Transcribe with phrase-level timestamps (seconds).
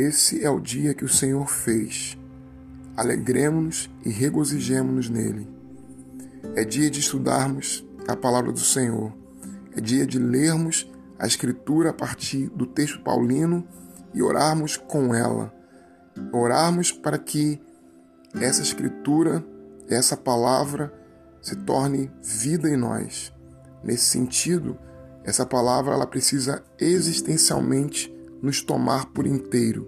[0.00, 2.16] Esse é o dia que o Senhor fez.
[2.96, 5.46] Alegremos-nos e regozijemos-nos nele.
[6.56, 9.12] É dia de estudarmos a palavra do Senhor.
[9.76, 13.68] É dia de lermos a Escritura a partir do texto paulino
[14.14, 15.52] e orarmos com ela.
[16.32, 17.60] Orarmos para que
[18.40, 19.44] essa Escritura,
[19.86, 20.90] essa palavra,
[21.42, 23.34] se torne vida em nós.
[23.84, 24.78] Nesse sentido,
[25.24, 29.86] essa palavra ela precisa existencialmente nos tomar por inteiro.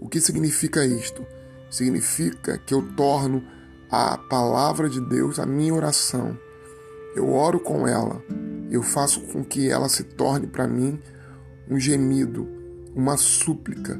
[0.00, 1.24] O que significa isto?
[1.70, 3.42] Significa que eu torno
[3.90, 6.38] a palavra de Deus a minha oração.
[7.14, 8.22] Eu oro com ela,
[8.70, 11.00] eu faço com que ela se torne para mim
[11.68, 12.46] um gemido,
[12.94, 13.98] uma súplica,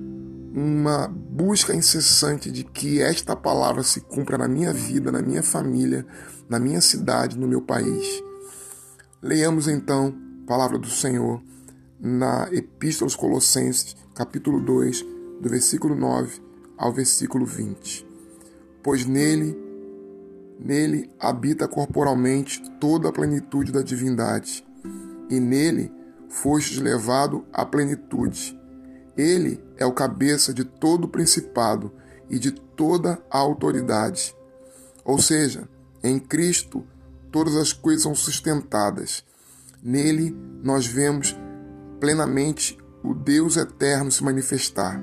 [0.54, 6.06] uma busca incessante de que esta palavra se cumpra na minha vida, na minha família,
[6.48, 8.22] na minha cidade, no meu país.
[9.22, 11.42] Leiamos então a palavra do Senhor
[12.00, 15.04] na Epístola aos Colossenses, capítulo 2,
[15.40, 16.40] do versículo 9
[16.76, 18.06] ao versículo 20.
[18.82, 19.56] Pois nele,
[20.58, 24.64] nele habita corporalmente toda a plenitude da divindade,
[25.28, 25.92] e nele
[26.28, 28.58] fostes levado à plenitude.
[29.16, 31.92] Ele é o cabeça de todo o principado
[32.28, 34.36] e de toda a autoridade.
[35.04, 35.68] Ou seja,
[36.02, 36.84] em Cristo
[37.32, 39.24] todas as coisas são sustentadas.
[39.82, 41.36] Nele nós vemos
[42.00, 45.02] plenamente o Deus eterno se manifestar.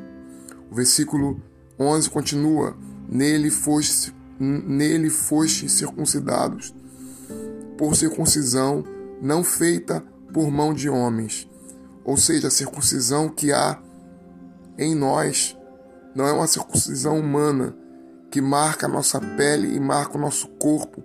[0.69, 1.41] O versículo
[1.80, 2.75] 11 continua:
[3.08, 6.73] Nele foste, nele foste circuncidados,
[7.77, 8.83] por circuncisão
[9.21, 11.49] não feita por mão de homens.
[12.03, 13.80] Ou seja, a circuncisão que há
[14.77, 15.58] em nós
[16.14, 17.75] não é uma circuncisão humana
[18.30, 21.03] que marca a nossa pele e marca o nosso corpo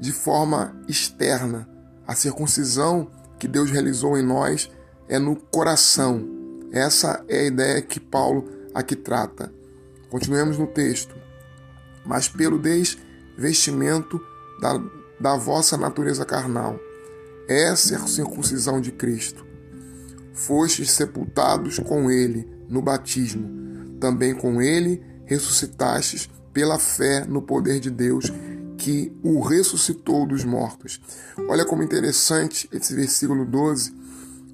[0.00, 1.68] de forma externa.
[2.06, 4.70] A circuncisão que Deus realizou em nós
[5.08, 6.26] é no coração.
[6.70, 9.52] Essa é a ideia que Paulo aqui trata.
[10.10, 11.14] Continuemos no texto.
[12.04, 14.20] Mas pelo desvestimento
[14.60, 14.80] da,
[15.20, 16.78] da vossa natureza carnal,
[17.48, 19.46] essa é a circuncisão de Cristo.
[20.32, 27.90] Fostes sepultados com ele no batismo, também com ele ressuscitastes pela fé no poder de
[27.90, 28.32] Deus
[28.76, 31.00] que o ressuscitou dos mortos.
[31.48, 33.92] Olha como interessante esse versículo 12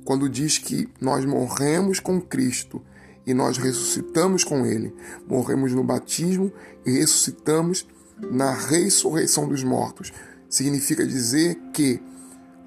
[0.04, 2.82] quando diz que nós morremos com Cristo
[3.26, 4.94] e nós ressuscitamos com Ele.
[5.26, 6.52] Morremos no batismo
[6.84, 7.86] e ressuscitamos
[8.30, 10.12] na ressurreição dos mortos.
[10.48, 12.00] Significa dizer que,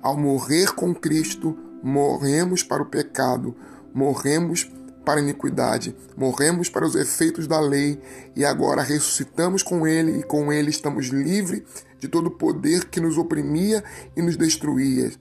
[0.02, 3.56] ao morrer com Cristo, morremos para o pecado,
[3.94, 4.70] morremos
[5.06, 7.98] para a iniquidade, morremos para os efeitos da lei
[8.36, 11.64] e agora ressuscitamos com Ele e com Ele estamos livres
[11.98, 13.84] de todo o poder que nos oprimia
[14.18, 15.12] e nos destruía.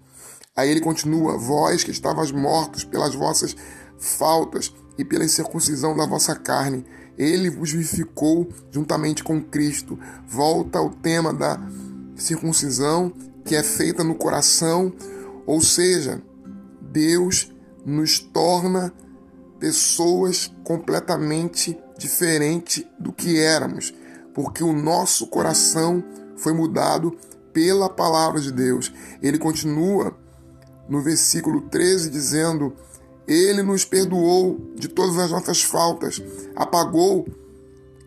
[0.56, 3.54] Aí ele continua: Vós que estavas mortos pelas vossas
[3.98, 6.84] faltas e pela incircuncisão da vossa carne,
[7.18, 9.98] ele vos vivificou juntamente com Cristo.
[10.26, 11.60] Volta ao tema da
[12.16, 13.12] circuncisão
[13.44, 14.92] que é feita no coração,
[15.46, 16.20] ou seja,
[16.80, 17.52] Deus
[17.84, 18.92] nos torna
[19.60, 23.94] pessoas completamente diferentes do que éramos,
[24.34, 26.02] porque o nosso coração
[26.36, 27.16] foi mudado
[27.52, 28.92] pela palavra de Deus.
[29.22, 30.16] Ele continua
[30.88, 32.72] no versículo 13, dizendo:
[33.26, 36.22] Ele nos perdoou de todas as nossas faltas,
[36.54, 37.26] apagou,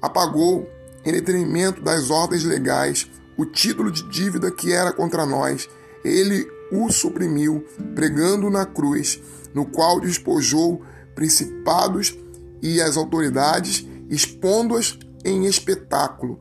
[0.02, 0.68] apagou
[1.06, 5.70] em detrimento das ordens legais o título de dívida que era contra nós.
[6.04, 9.20] Ele o suprimiu, pregando na cruz,
[9.54, 10.82] no qual despojou
[11.16, 12.18] principados
[12.62, 16.40] e as autoridades, expondo-as em espetáculo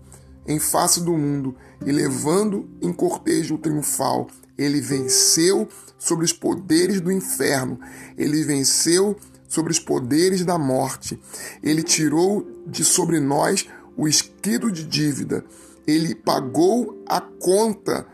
[0.48, 4.26] em face do mundo e levando em cortejo triunfal.
[4.58, 7.78] Ele venceu sobre os poderes do inferno,
[8.16, 9.16] ele venceu
[9.48, 11.18] sobre os poderes da morte,
[11.62, 13.66] ele tirou de sobre nós
[13.96, 15.44] o escrito de dívida,
[15.86, 18.06] ele pagou a conta,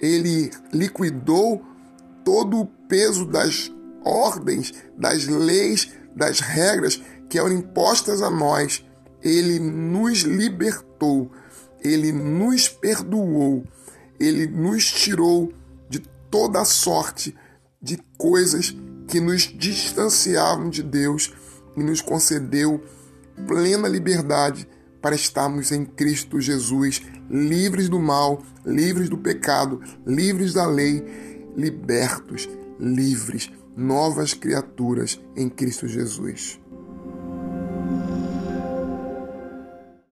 [0.00, 1.62] ele liquidou
[2.24, 3.72] todo o peso das
[4.04, 8.84] ordens, das leis, das regras que eram impostas a nós.
[9.22, 11.30] Ele nos libertou,
[11.82, 13.64] ele nos perdoou,
[14.20, 15.52] ele nos tirou
[16.36, 17.34] toda sorte
[17.80, 18.76] de coisas
[19.08, 21.32] que nos distanciavam de Deus
[21.74, 22.84] e nos concedeu
[23.46, 24.68] plena liberdade
[25.00, 27.00] para estarmos em Cristo Jesus,
[27.30, 31.02] livres do mal, livres do pecado, livres da lei,
[31.56, 32.46] libertos,
[32.78, 36.60] livres, novas criaturas em Cristo Jesus.